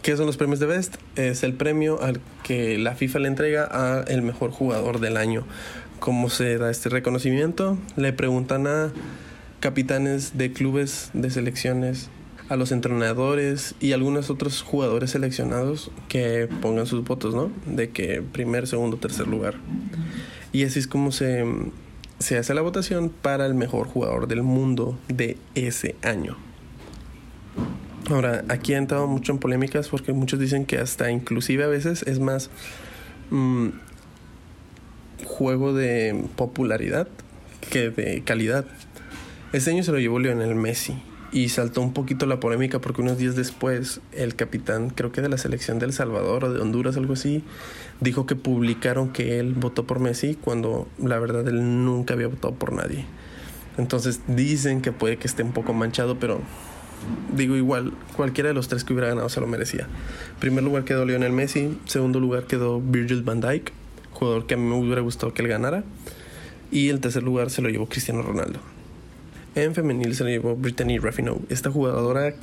¿Qué 0.00 0.16
son 0.16 0.24
los 0.24 0.38
premios 0.38 0.58
de 0.58 0.64
Best? 0.64 0.96
Es 1.16 1.42
el 1.42 1.52
premio 1.52 2.00
al 2.00 2.18
que 2.42 2.78
la 2.78 2.94
FIFA 2.94 3.18
le 3.18 3.28
entrega 3.28 3.68
a 3.70 4.04
el 4.04 4.22
mejor 4.22 4.52
jugador 4.52 5.00
del 5.00 5.18
año. 5.18 5.44
¿Cómo 6.00 6.30
se 6.30 6.56
da 6.56 6.70
este 6.70 6.88
reconocimiento? 6.88 7.76
Le 7.96 8.14
preguntan 8.14 8.66
a 8.66 8.90
capitanes 9.60 10.38
de 10.38 10.50
clubes, 10.50 11.10
de 11.12 11.28
selecciones, 11.28 12.08
a 12.48 12.56
los 12.56 12.72
entrenadores 12.72 13.74
y 13.80 13.92
algunos 13.92 14.30
otros 14.30 14.62
jugadores 14.62 15.10
seleccionados 15.10 15.90
que 16.08 16.48
pongan 16.62 16.86
sus 16.86 17.04
votos, 17.04 17.34
¿no? 17.34 17.50
De 17.66 17.90
que 17.90 18.22
primer, 18.22 18.66
segundo, 18.66 18.96
tercer 18.96 19.28
lugar. 19.28 19.56
Y 20.52 20.64
así 20.64 20.78
es 20.78 20.86
como 20.86 21.12
se, 21.12 21.44
se 22.18 22.38
hace 22.38 22.54
la 22.54 22.62
votación 22.62 23.10
para 23.10 23.44
el 23.44 23.52
mejor 23.52 23.88
jugador 23.88 24.26
del 24.26 24.42
mundo 24.42 24.98
de 25.08 25.36
ese 25.54 25.96
año. 26.02 26.47
Ahora, 28.10 28.42
aquí 28.48 28.72
ha 28.72 28.78
entrado 28.78 29.06
mucho 29.06 29.32
en 29.32 29.38
polémicas 29.38 29.88
porque 29.88 30.14
muchos 30.14 30.38
dicen 30.38 30.64
que 30.64 30.78
hasta 30.78 31.10
inclusive 31.10 31.64
a 31.64 31.66
veces 31.66 32.02
es 32.04 32.20
más 32.20 32.48
mmm, 33.30 33.68
juego 35.24 35.74
de 35.74 36.24
popularidad 36.36 37.06
que 37.70 37.90
de 37.90 38.22
calidad. 38.22 38.64
Ese 39.52 39.72
año 39.72 39.82
se 39.82 39.92
lo 39.92 39.98
llevó 39.98 40.18
Lionel 40.18 40.54
Messi 40.54 40.94
y 41.32 41.50
saltó 41.50 41.82
un 41.82 41.92
poquito 41.92 42.24
la 42.24 42.40
polémica 42.40 42.80
porque 42.80 43.02
unos 43.02 43.18
días 43.18 43.36
después 43.36 44.00
el 44.12 44.34
capitán, 44.34 44.88
creo 44.88 45.12
que 45.12 45.20
de 45.20 45.28
la 45.28 45.36
selección 45.36 45.78
de 45.78 45.84
El 45.84 45.92
Salvador 45.92 46.44
o 46.44 46.52
de 46.52 46.60
Honduras, 46.60 46.96
algo 46.96 47.12
así, 47.12 47.44
dijo 48.00 48.24
que 48.24 48.36
publicaron 48.36 49.12
que 49.12 49.38
él 49.38 49.52
votó 49.52 49.86
por 49.86 50.00
Messi 50.00 50.34
cuando 50.34 50.88
la 50.98 51.18
verdad 51.18 51.46
él 51.46 51.84
nunca 51.84 52.14
había 52.14 52.28
votado 52.28 52.54
por 52.54 52.72
nadie. 52.72 53.04
Entonces 53.76 54.20
dicen 54.26 54.80
que 54.80 54.92
puede 54.92 55.18
que 55.18 55.28
esté 55.28 55.42
un 55.42 55.52
poco 55.52 55.74
manchado, 55.74 56.18
pero 56.18 56.40
digo 57.34 57.56
igual, 57.56 57.92
cualquiera 58.16 58.48
de 58.48 58.54
los 58.54 58.68
tres 58.68 58.84
que 58.84 58.92
hubiera 58.92 59.08
ganado 59.08 59.28
se 59.28 59.40
lo 59.40 59.46
merecía. 59.46 59.86
primer 60.40 60.64
lugar 60.64 60.84
quedó 60.84 61.04
Lionel 61.04 61.32
Messi, 61.32 61.78
segundo 61.86 62.20
lugar 62.20 62.44
quedó 62.44 62.80
Virgil 62.80 63.22
van 63.22 63.40
Dijk, 63.40 63.72
jugador 64.12 64.46
que 64.46 64.54
a 64.54 64.56
mí 64.56 64.64
me 64.64 64.76
hubiera 64.76 65.00
gustado 65.00 65.32
que 65.34 65.42
él 65.42 65.48
ganara. 65.48 65.84
Y 66.70 66.90
el 66.90 67.00
tercer 67.00 67.22
lugar 67.22 67.50
se 67.50 67.62
lo 67.62 67.70
llevó 67.70 67.88
Cristiano 67.88 68.22
Ronaldo. 68.22 68.60
En 69.54 69.74
femenil 69.74 70.14
se 70.14 70.24
lo 70.24 70.30
llevó 70.30 70.54
Brittany 70.54 70.98
Raffino, 70.98 71.40
esta 71.48 71.70
jugadora 71.70 72.34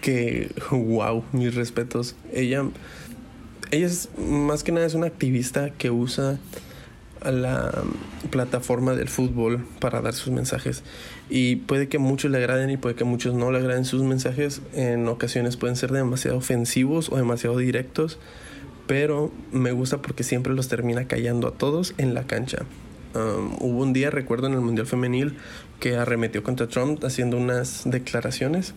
que, 0.00 0.50
wow, 0.70 1.24
mis 1.32 1.54
respetos. 1.54 2.16
Ella, 2.32 2.64
ella 3.70 3.86
es 3.86 4.08
más 4.18 4.62
que 4.62 4.72
nada 4.72 4.86
es 4.86 4.94
una 4.94 5.06
activista 5.06 5.70
que 5.70 5.90
usa 5.90 6.38
la 7.30 7.72
plataforma 8.30 8.94
del 8.94 9.08
fútbol 9.08 9.66
para 9.80 10.00
dar 10.00 10.14
sus 10.14 10.32
mensajes. 10.32 10.82
Y 11.28 11.56
puede 11.56 11.88
que 11.88 11.98
muchos 11.98 12.30
le 12.30 12.38
agraden 12.38 12.70
y 12.70 12.76
puede 12.76 12.94
que 12.94 13.04
muchos 13.04 13.34
no 13.34 13.50
le 13.50 13.58
agraden 13.58 13.84
sus 13.84 14.02
mensajes. 14.02 14.62
En 14.74 15.08
ocasiones 15.08 15.56
pueden 15.56 15.76
ser 15.76 15.92
demasiado 15.92 16.38
ofensivos 16.38 17.10
o 17.10 17.16
demasiado 17.16 17.58
directos. 17.58 18.18
Pero 18.86 19.32
me 19.52 19.72
gusta 19.72 20.00
porque 20.00 20.22
siempre 20.22 20.54
los 20.54 20.68
termina 20.68 21.06
callando 21.06 21.48
a 21.48 21.52
todos 21.52 21.94
en 21.98 22.14
la 22.14 22.26
cancha. 22.26 22.58
Hubo 23.14 23.82
un 23.82 23.92
día, 23.92 24.10
recuerdo, 24.10 24.46
en 24.46 24.52
el 24.52 24.60
Mundial 24.60 24.86
Femenil 24.86 25.36
que 25.80 25.96
arremetió 25.96 26.42
contra 26.42 26.66
Trump 26.68 27.02
haciendo 27.04 27.36
unas 27.36 27.82
declaraciones 27.86 28.74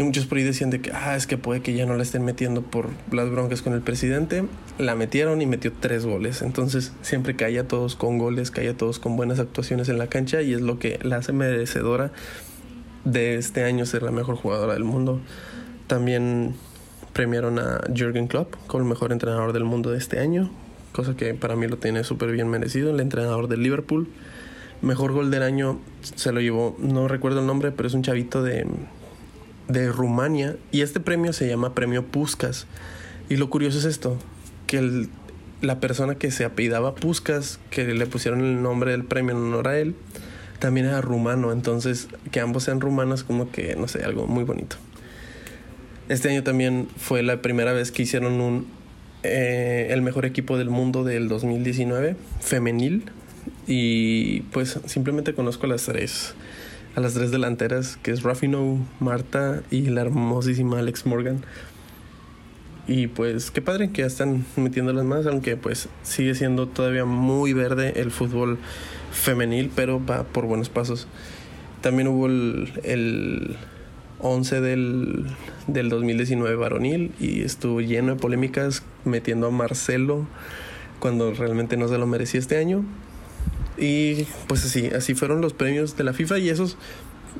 y 0.00 0.02
muchos 0.02 0.24
por 0.24 0.38
ahí 0.38 0.44
decían 0.44 0.70
de 0.70 0.80
que, 0.80 0.92
ah, 0.92 1.14
es 1.14 1.26
que 1.26 1.36
puede 1.36 1.60
que 1.60 1.74
ya 1.74 1.84
no 1.84 1.94
la 1.94 2.02
estén 2.02 2.24
metiendo 2.24 2.62
por 2.62 2.88
las 3.12 3.28
broncas 3.28 3.60
con 3.60 3.74
el 3.74 3.82
presidente. 3.82 4.44
La 4.78 4.94
metieron 4.94 5.42
y 5.42 5.46
metió 5.46 5.74
tres 5.78 6.06
goles. 6.06 6.40
Entonces 6.40 6.94
siempre 7.02 7.36
cae 7.36 7.58
a 7.58 7.68
todos 7.68 7.96
con 7.96 8.16
goles, 8.16 8.50
cae 8.50 8.70
a 8.70 8.74
todos 8.74 8.98
con 8.98 9.18
buenas 9.18 9.40
actuaciones 9.40 9.90
en 9.90 9.98
la 9.98 10.06
cancha 10.06 10.40
y 10.40 10.54
es 10.54 10.62
lo 10.62 10.78
que 10.78 10.98
la 11.02 11.16
hace 11.16 11.34
merecedora 11.34 12.12
de 13.04 13.34
este 13.34 13.64
año 13.64 13.84
ser 13.84 14.02
la 14.02 14.10
mejor 14.10 14.36
jugadora 14.36 14.72
del 14.72 14.84
mundo. 14.84 15.20
También 15.86 16.54
premiaron 17.12 17.58
a 17.58 17.82
Jürgen 17.94 18.26
Klopp 18.26 18.54
como 18.68 18.84
el 18.84 18.88
mejor 18.88 19.12
entrenador 19.12 19.52
del 19.52 19.64
mundo 19.64 19.90
de 19.90 19.98
este 19.98 20.18
año, 20.18 20.50
cosa 20.92 21.14
que 21.14 21.34
para 21.34 21.56
mí 21.56 21.68
lo 21.68 21.76
tiene 21.76 22.04
súper 22.04 22.32
bien 22.32 22.48
merecido, 22.48 22.90
el 22.90 23.00
entrenador 23.00 23.48
del 23.48 23.62
Liverpool. 23.62 24.08
Mejor 24.80 25.12
gol 25.12 25.30
del 25.30 25.42
año 25.42 25.78
se 26.00 26.32
lo 26.32 26.40
llevó, 26.40 26.74
no 26.78 27.06
recuerdo 27.06 27.40
el 27.40 27.46
nombre, 27.46 27.70
pero 27.70 27.86
es 27.86 27.92
un 27.92 28.02
chavito 28.02 28.42
de 28.42 28.64
de 29.72 29.90
Rumania 29.90 30.56
y 30.72 30.82
este 30.82 31.00
premio 31.00 31.32
se 31.32 31.48
llama 31.48 31.74
Premio 31.74 32.04
Puskas. 32.04 32.66
Y 33.28 33.36
lo 33.36 33.50
curioso 33.50 33.78
es 33.78 33.84
esto, 33.84 34.18
que 34.66 35.08
la 35.60 35.80
persona 35.80 36.16
que 36.16 36.30
se 36.30 36.44
apellidaba 36.44 36.94
Puskas, 36.94 37.60
que 37.70 37.84
le 37.84 38.06
pusieron 38.06 38.40
el 38.40 38.62
nombre 38.62 38.90
del 38.92 39.04
premio 39.04 39.32
en 39.32 39.42
honor 39.42 39.68
a 39.68 39.78
él, 39.78 39.94
también 40.58 40.86
era 40.86 41.00
rumano, 41.00 41.52
entonces 41.52 42.08
que 42.30 42.40
ambos 42.40 42.64
sean 42.64 42.80
rumanos 42.80 43.24
como 43.24 43.50
que, 43.50 43.76
no 43.76 43.88
sé, 43.88 44.04
algo 44.04 44.26
muy 44.26 44.44
bonito. 44.44 44.76
Este 46.08 46.28
año 46.28 46.42
también 46.42 46.88
fue 46.96 47.22
la 47.22 47.40
primera 47.40 47.72
vez 47.72 47.92
que 47.92 48.02
hicieron 48.02 48.40
un 48.40 48.66
eh, 49.22 49.88
el 49.90 50.00
mejor 50.00 50.24
equipo 50.24 50.56
del 50.56 50.70
mundo 50.70 51.04
del 51.04 51.28
2019, 51.28 52.16
femenil, 52.40 53.04
y 53.66 54.40
pues 54.52 54.80
simplemente 54.86 55.34
conozco 55.34 55.66
las 55.66 55.84
tres 55.84 56.34
a 56.96 57.00
las 57.00 57.14
tres 57.14 57.30
delanteras, 57.30 57.98
que 58.02 58.10
es 58.10 58.22
Ruffino, 58.22 58.78
Marta 58.98 59.62
y 59.70 59.82
la 59.90 60.02
hermosísima 60.02 60.78
Alex 60.78 61.06
Morgan. 61.06 61.44
Y 62.86 63.06
pues 63.06 63.50
qué 63.50 63.62
padre 63.62 63.90
que 63.90 64.02
ya 64.02 64.06
están 64.06 64.44
metiéndolas 64.56 65.04
más, 65.04 65.26
aunque 65.26 65.56
pues 65.56 65.88
sigue 66.02 66.34
siendo 66.34 66.66
todavía 66.66 67.04
muy 67.04 67.52
verde 67.52 67.92
el 67.96 68.10
fútbol 68.10 68.58
femenil, 69.12 69.70
pero 69.74 70.04
va 70.04 70.24
por 70.24 70.46
buenos 70.46 70.68
pasos. 70.68 71.06
También 71.82 72.08
hubo 72.08 72.26
el, 72.26 72.72
el 72.82 73.56
11 74.18 74.60
del, 74.60 75.26
del 75.66 75.88
2019 75.88 76.56
varonil 76.56 77.12
y 77.20 77.42
estuvo 77.42 77.80
lleno 77.80 78.14
de 78.14 78.20
polémicas 78.20 78.82
metiendo 79.04 79.46
a 79.46 79.50
Marcelo 79.50 80.26
cuando 80.98 81.32
realmente 81.32 81.76
no 81.76 81.88
se 81.88 81.98
lo 81.98 82.06
merecía 82.06 82.40
este 82.40 82.58
año. 82.58 82.84
Y 83.80 84.26
pues 84.46 84.64
así, 84.64 84.88
así 84.88 85.14
fueron 85.14 85.40
los 85.40 85.54
premios 85.54 85.96
de 85.96 86.04
la 86.04 86.12
FIFA 86.12 86.38
y 86.38 86.50
eso 86.50 86.70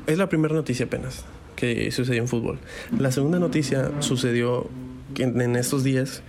es 0.07 0.17
la 0.17 0.27
primera 0.27 0.55
noticia 0.55 0.87
apenas 0.87 1.23
que 1.55 1.91
sucedió 1.91 2.23
en 2.23 2.27
fútbol. 2.27 2.57
La 2.97 3.11
segunda 3.11 3.37
noticia 3.37 3.91
sucedió 3.99 4.67
en, 5.19 5.55
estos 5.55 5.83
días 5.83 6.23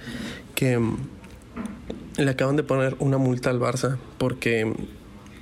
que 0.55 0.79
mm, 0.79 0.97
le 2.19 2.31
acaban 2.31 2.57
de 2.57 2.63
poner 2.63 2.97
una 2.99 3.17
multa 3.17 3.49
al 3.49 3.59
Barça 3.59 3.97
porque 4.19 4.71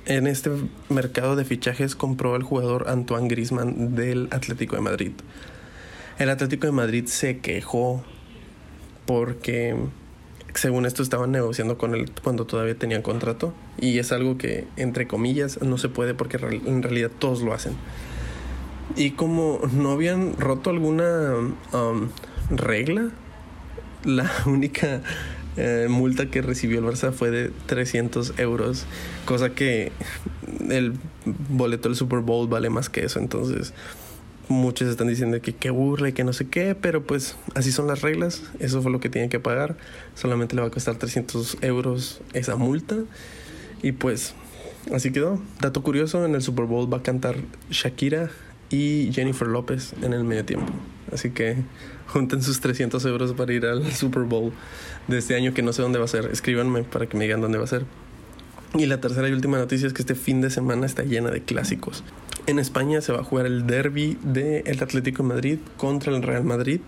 en 0.05 0.27
este 0.27 0.49
mercado 0.87 1.35
de 1.35 1.43
fichajes 1.43 1.97
compró 1.97 2.37
el 2.37 2.43
jugador 2.43 2.87
Antoine 2.87 3.27
Grisman 3.27 3.93
del 3.95 4.29
Atlético 4.31 4.77
de 4.77 4.81
Madrid. 4.81 5.11
El 6.17 6.29
Atlético 6.29 6.67
de 6.67 6.71
Madrid 6.71 7.05
se 7.07 7.39
quejó 7.39 8.03
porque 9.05 9.75
según 10.53 10.85
esto 10.85 11.03
estaban 11.03 11.31
negociando 11.31 11.77
con 11.77 11.95
él 11.95 12.11
cuando 12.23 12.45
todavía 12.45 12.75
tenían 12.75 13.01
contrato. 13.01 13.53
Y 13.79 13.99
es 13.99 14.11
algo 14.11 14.37
que 14.37 14.67
entre 14.77 15.07
comillas 15.07 15.61
no 15.61 15.77
se 15.77 15.89
puede 15.89 16.13
porque 16.13 16.37
en 16.37 16.83
realidad 16.83 17.11
todos 17.17 17.41
lo 17.41 17.53
hacen. 17.53 17.73
Y 18.95 19.11
como 19.11 19.59
no 19.73 19.91
habían 19.91 20.37
roto 20.37 20.69
alguna 20.69 21.33
um, 21.73 22.09
regla 22.49 23.09
la 24.03 24.29
única 24.45 25.01
eh, 25.57 25.87
multa 25.89 26.27
que 26.27 26.41
recibió 26.41 26.79
el 26.79 26.85
Barça 26.85 27.11
fue 27.11 27.29
de 27.29 27.51
300 27.67 28.39
euros 28.39 28.85
cosa 29.25 29.49
que 29.51 29.91
el 30.69 30.93
boleto 31.49 31.89
del 31.89 31.97
Super 31.97 32.19
Bowl 32.19 32.47
vale 32.47 32.69
más 32.69 32.89
que 32.89 33.05
eso. 33.05 33.19
Entonces 33.19 33.73
muchos 34.51 34.89
están 34.89 35.07
diciendo 35.07 35.41
que 35.41 35.53
qué 35.53 35.69
burla 35.69 36.09
y 36.09 36.13
que 36.13 36.23
no 36.23 36.33
sé 36.33 36.47
qué, 36.47 36.75
pero 36.75 37.03
pues 37.03 37.35
así 37.55 37.71
son 37.71 37.87
las 37.87 38.01
reglas, 38.01 38.43
eso 38.59 38.81
fue 38.81 38.91
lo 38.91 38.99
que 38.99 39.09
tienen 39.09 39.29
que 39.29 39.39
pagar, 39.39 39.77
solamente 40.15 40.55
le 40.55 40.61
va 40.61 40.67
a 40.67 40.71
costar 40.71 40.95
300 40.95 41.57
euros 41.61 42.21
esa 42.33 42.55
multa 42.55 42.97
y 43.81 43.91
pues 43.93 44.33
así 44.93 45.11
quedó. 45.11 45.41
Dato 45.59 45.83
curioso, 45.83 46.25
en 46.25 46.35
el 46.35 46.41
Super 46.41 46.65
Bowl 46.65 46.91
va 46.91 46.97
a 46.97 47.03
cantar 47.03 47.35
Shakira 47.69 48.29
y 48.69 49.11
Jennifer 49.11 49.47
López 49.47 49.93
en 50.01 50.13
el 50.13 50.23
medio 50.23 50.45
tiempo, 50.45 50.71
así 51.11 51.31
que 51.31 51.57
junten 52.07 52.43
sus 52.43 52.59
300 52.59 53.03
euros 53.05 53.33
para 53.33 53.53
ir 53.53 53.65
al 53.65 53.91
Super 53.93 54.23
Bowl 54.23 54.51
de 55.07 55.17
este 55.17 55.35
año 55.35 55.53
que 55.53 55.61
no 55.61 55.73
sé 55.73 55.81
dónde 55.81 55.99
va 55.99 56.05
a 56.05 56.09
ser, 56.09 56.25
escríbanme 56.25 56.83
para 56.83 57.07
que 57.07 57.17
me 57.17 57.23
digan 57.23 57.41
dónde 57.41 57.57
va 57.57 57.63
a 57.63 57.67
ser. 57.67 57.85
Y 58.73 58.85
la 58.85 59.01
tercera 59.01 59.27
y 59.27 59.33
última 59.33 59.57
noticia 59.57 59.85
es 59.85 59.93
que 59.93 60.01
este 60.01 60.15
fin 60.15 60.39
de 60.39 60.49
semana 60.49 60.85
está 60.85 61.03
llena 61.03 61.29
de 61.29 61.41
clásicos. 61.41 62.05
En 62.47 62.59
España 62.59 63.01
se 63.01 63.11
va 63.11 63.19
a 63.19 63.23
jugar 63.23 63.45
el 63.45 63.67
derby 63.67 64.17
del 64.23 64.81
Atlético 64.81 65.23
de 65.23 65.29
Madrid 65.29 65.59
contra 65.77 66.15
el 66.15 66.23
Real 66.23 66.43
Madrid. 66.43 66.81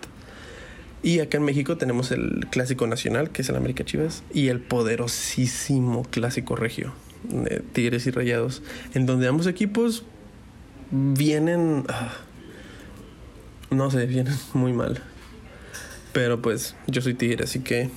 Y 1.04 1.20
acá 1.20 1.38
en 1.38 1.44
México 1.44 1.78
tenemos 1.78 2.12
el 2.12 2.48
clásico 2.50 2.88
nacional, 2.88 3.30
que 3.30 3.42
es 3.42 3.50
el 3.50 3.56
América 3.56 3.84
Chivas, 3.84 4.24
y 4.34 4.48
el 4.48 4.62
poderosísimo 4.62 6.04
clásico 6.04 6.56
regio 6.56 6.94
de 7.24 7.62
Tigres 7.74 8.08
y 8.08 8.12
Rayados, 8.12 8.62
en 8.94 9.06
donde 9.06 9.28
ambos 9.28 9.48
equipos 9.48 10.04
vienen, 10.92 11.86
ah, 11.90 12.14
no 13.70 13.92
sé, 13.92 14.06
vienen 14.06 14.34
muy 14.54 14.74
mal. 14.74 15.02
Pero 16.14 16.42
pues 16.42 16.76
yo 16.88 17.02
soy 17.02 17.16
Tigre, 17.16 17.44
así 17.44 17.60
que 17.60 17.90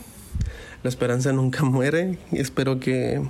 la 0.82 0.88
esperanza 0.88 1.32
nunca 1.32 1.64
muere 1.64 2.18
y 2.32 2.38
espero 2.38 2.80
que 2.80 3.22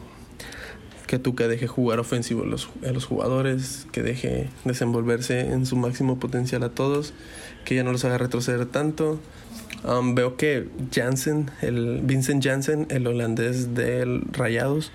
que 1.07 1.19
Tuca 1.19 1.49
deje 1.49 1.67
jugar 1.67 2.01
ofensivo 2.01 2.43
a 2.43 2.47
los, 2.47 2.69
a 2.87 2.93
los 2.93 3.05
jugadores, 3.05 3.87
que 3.93 4.03
deje 4.03 4.49
desenvolverse 4.65 5.41
en 5.41 5.67
su 5.67 5.77
máximo 5.77 6.19
potencial 6.19 6.63
a 6.65 6.71
todos, 6.71 7.15
que 7.65 7.75
ya 7.75 7.85
no 7.85 7.93
los 7.93 8.05
haga 8.05 8.19
retroceder 8.19 8.67
tanto. 8.67 9.21
Um, 9.85 10.15
veo 10.15 10.37
que 10.37 10.69
Jansen, 10.93 11.51
el 11.63 12.01
Vincent 12.03 12.45
Jansen, 12.45 12.87
el 12.91 13.07
holandés 13.07 13.75
del 13.75 14.23
Rayados, 14.33 14.91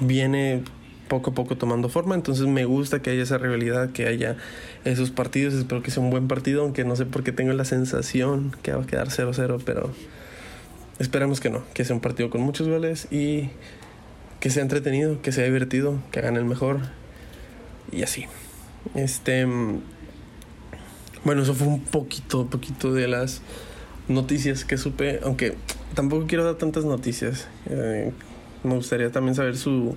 viene 0.00 0.62
poco 1.08 1.30
a 1.30 1.34
poco 1.34 1.56
tomando 1.56 1.88
forma, 1.88 2.14
entonces 2.14 2.46
me 2.46 2.64
gusta 2.64 3.00
que 3.00 3.10
haya 3.10 3.22
esa 3.22 3.38
rivalidad, 3.38 3.90
que 3.90 4.06
haya 4.06 4.36
esos 4.84 5.10
partidos, 5.10 5.54
espero 5.54 5.82
que 5.82 5.90
sea 5.90 6.02
un 6.02 6.10
buen 6.10 6.28
partido, 6.28 6.62
aunque 6.62 6.84
no 6.84 6.96
sé 6.96 7.06
por 7.06 7.22
qué 7.22 7.32
tengo 7.32 7.52
la 7.52 7.64
sensación 7.64 8.56
que 8.62 8.72
va 8.72 8.82
a 8.82 8.86
quedar 8.86 9.08
0-0, 9.08 9.60
pero 9.64 9.92
esperemos 10.98 11.40
que 11.40 11.50
no, 11.50 11.62
que 11.74 11.84
sea 11.84 11.94
un 11.94 12.02
partido 12.02 12.30
con 12.30 12.40
muchos 12.40 12.68
goles 12.68 13.06
y 13.12 13.50
que 14.46 14.50
sea 14.50 14.62
entretenido, 14.62 15.20
que 15.22 15.32
sea 15.32 15.42
divertido, 15.42 15.98
que 16.12 16.20
hagan 16.20 16.36
el 16.36 16.44
mejor 16.44 16.78
y 17.90 18.04
así. 18.04 18.26
Este, 18.94 19.44
bueno, 21.24 21.42
eso 21.42 21.52
fue 21.52 21.66
un 21.66 21.82
poquito, 21.82 22.46
poquito 22.46 22.92
de 22.92 23.08
las 23.08 23.42
noticias 24.06 24.64
que 24.64 24.78
supe, 24.78 25.18
aunque 25.24 25.56
tampoco 25.94 26.28
quiero 26.28 26.44
dar 26.44 26.54
tantas 26.54 26.84
noticias. 26.84 27.48
Eh, 27.68 28.12
me 28.62 28.76
gustaría 28.76 29.10
también 29.10 29.34
saber 29.34 29.56
su, 29.56 29.96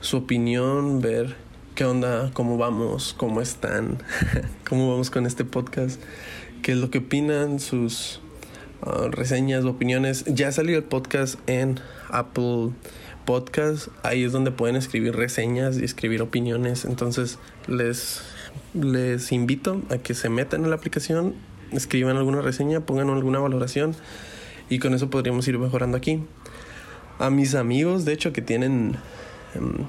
su 0.00 0.16
opinión, 0.16 1.00
ver 1.00 1.36
qué 1.76 1.84
onda, 1.84 2.32
cómo 2.32 2.58
vamos, 2.58 3.14
cómo 3.16 3.40
están, 3.40 3.98
cómo 4.68 4.90
vamos 4.90 5.08
con 5.08 5.24
este 5.24 5.44
podcast, 5.44 6.02
qué 6.62 6.72
es 6.72 6.78
lo 6.78 6.90
que 6.90 6.98
opinan, 6.98 7.60
sus 7.60 8.20
uh, 8.84 9.06
reseñas, 9.08 9.64
opiniones. 9.64 10.24
Ya 10.24 10.50
salió 10.50 10.76
el 10.76 10.82
podcast 10.82 11.38
en 11.46 11.78
Apple 12.10 12.70
podcast, 13.28 13.88
ahí 14.02 14.24
es 14.24 14.32
donde 14.32 14.50
pueden 14.52 14.74
escribir 14.74 15.14
reseñas 15.14 15.76
y 15.76 15.84
escribir 15.84 16.22
opiniones. 16.22 16.86
Entonces 16.86 17.38
les, 17.66 18.22
les 18.72 19.32
invito 19.32 19.82
a 19.90 19.98
que 19.98 20.14
se 20.14 20.30
metan 20.30 20.64
en 20.64 20.70
la 20.70 20.76
aplicación, 20.76 21.34
escriban 21.70 22.16
alguna 22.16 22.40
reseña, 22.40 22.80
pongan 22.80 23.10
alguna 23.10 23.38
valoración 23.38 23.94
y 24.70 24.78
con 24.78 24.94
eso 24.94 25.10
podríamos 25.10 25.46
ir 25.46 25.58
mejorando 25.58 25.98
aquí. 25.98 26.22
a 27.18 27.28
mis 27.28 27.54
amigos, 27.54 28.06
de 28.06 28.14
hecho, 28.14 28.32
que 28.32 28.40
tienen 28.40 28.96
em, 29.54 29.84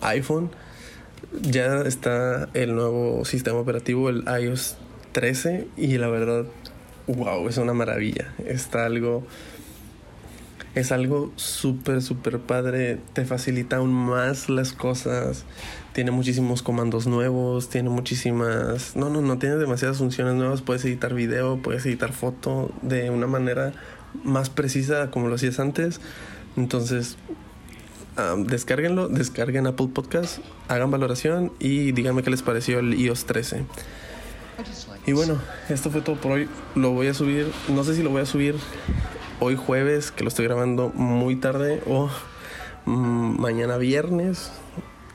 iPhone, 0.00 0.48
ya 1.42 1.82
está 1.82 2.48
el 2.54 2.74
nuevo 2.74 3.26
sistema 3.26 3.58
operativo, 3.58 4.08
el 4.08 4.24
iOS 4.40 4.78
13, 5.12 5.68
y 5.76 5.98
la 5.98 6.08
verdad, 6.08 6.46
wow, 7.06 7.46
es 7.50 7.58
una 7.58 7.74
maravilla. 7.74 8.32
Está 8.46 8.86
algo. 8.86 9.26
Es 10.78 10.92
algo 10.92 11.32
súper, 11.34 12.02
súper 12.02 12.38
padre. 12.38 13.00
Te 13.12 13.24
facilita 13.24 13.78
aún 13.78 13.92
más 13.92 14.48
las 14.48 14.72
cosas. 14.72 15.44
Tiene 15.92 16.12
muchísimos 16.12 16.62
comandos 16.62 17.08
nuevos. 17.08 17.68
Tiene 17.68 17.90
muchísimas. 17.90 18.94
No, 18.94 19.10
no, 19.10 19.20
no. 19.20 19.38
Tiene 19.38 19.56
demasiadas 19.56 19.98
funciones 19.98 20.36
nuevas. 20.36 20.62
Puedes 20.62 20.84
editar 20.84 21.14
video, 21.14 21.60
puedes 21.60 21.84
editar 21.84 22.12
foto 22.12 22.70
de 22.82 23.10
una 23.10 23.26
manera 23.26 23.72
más 24.22 24.50
precisa 24.50 25.10
como 25.10 25.26
lo 25.26 25.34
hacías 25.34 25.58
antes. 25.58 26.00
Entonces, 26.56 27.16
descárguenlo, 28.46 29.08
descarguen 29.08 29.66
Apple 29.66 29.88
Podcast, 29.92 30.38
hagan 30.68 30.92
valoración 30.92 31.52
y 31.58 31.90
díganme 31.90 32.22
qué 32.22 32.30
les 32.30 32.42
pareció 32.42 32.78
el 32.78 32.94
iOS 32.94 33.24
13. 33.24 33.64
Y 35.06 35.12
bueno, 35.12 35.40
esto 35.70 35.90
fue 35.90 36.02
todo 36.02 36.14
por 36.20 36.32
hoy. 36.32 36.48
Lo 36.76 36.92
voy 36.92 37.08
a 37.08 37.14
subir, 37.14 37.50
no 37.68 37.82
sé 37.82 37.96
si 37.96 38.04
lo 38.04 38.10
voy 38.10 38.22
a 38.22 38.26
subir 38.26 38.54
hoy 39.40 39.56
jueves, 39.56 40.10
que 40.10 40.24
lo 40.24 40.28
estoy 40.28 40.46
grabando 40.46 40.90
muy 40.94 41.36
tarde, 41.36 41.82
o 41.86 42.08
mm, 42.86 43.40
mañana 43.40 43.76
viernes 43.76 44.50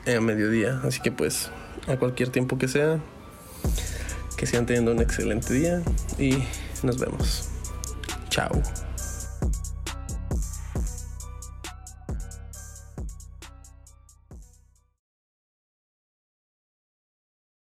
a 0.06 0.20
mediodía. 0.20 0.82
Así 0.84 1.02
que 1.02 1.12
pues 1.12 1.50
a 1.88 1.98
cualquier 1.98 2.30
tiempo 2.30 2.58
que 2.58 2.68
sea, 2.68 3.00
que 4.38 4.46
sigan 4.46 4.66
teniendo 4.66 4.92
un 4.92 5.02
excelente 5.02 5.54
día 5.54 5.82
y 6.18 6.44
nos 6.84 7.00
vemos. 7.00 7.50
Chao. 8.30 8.62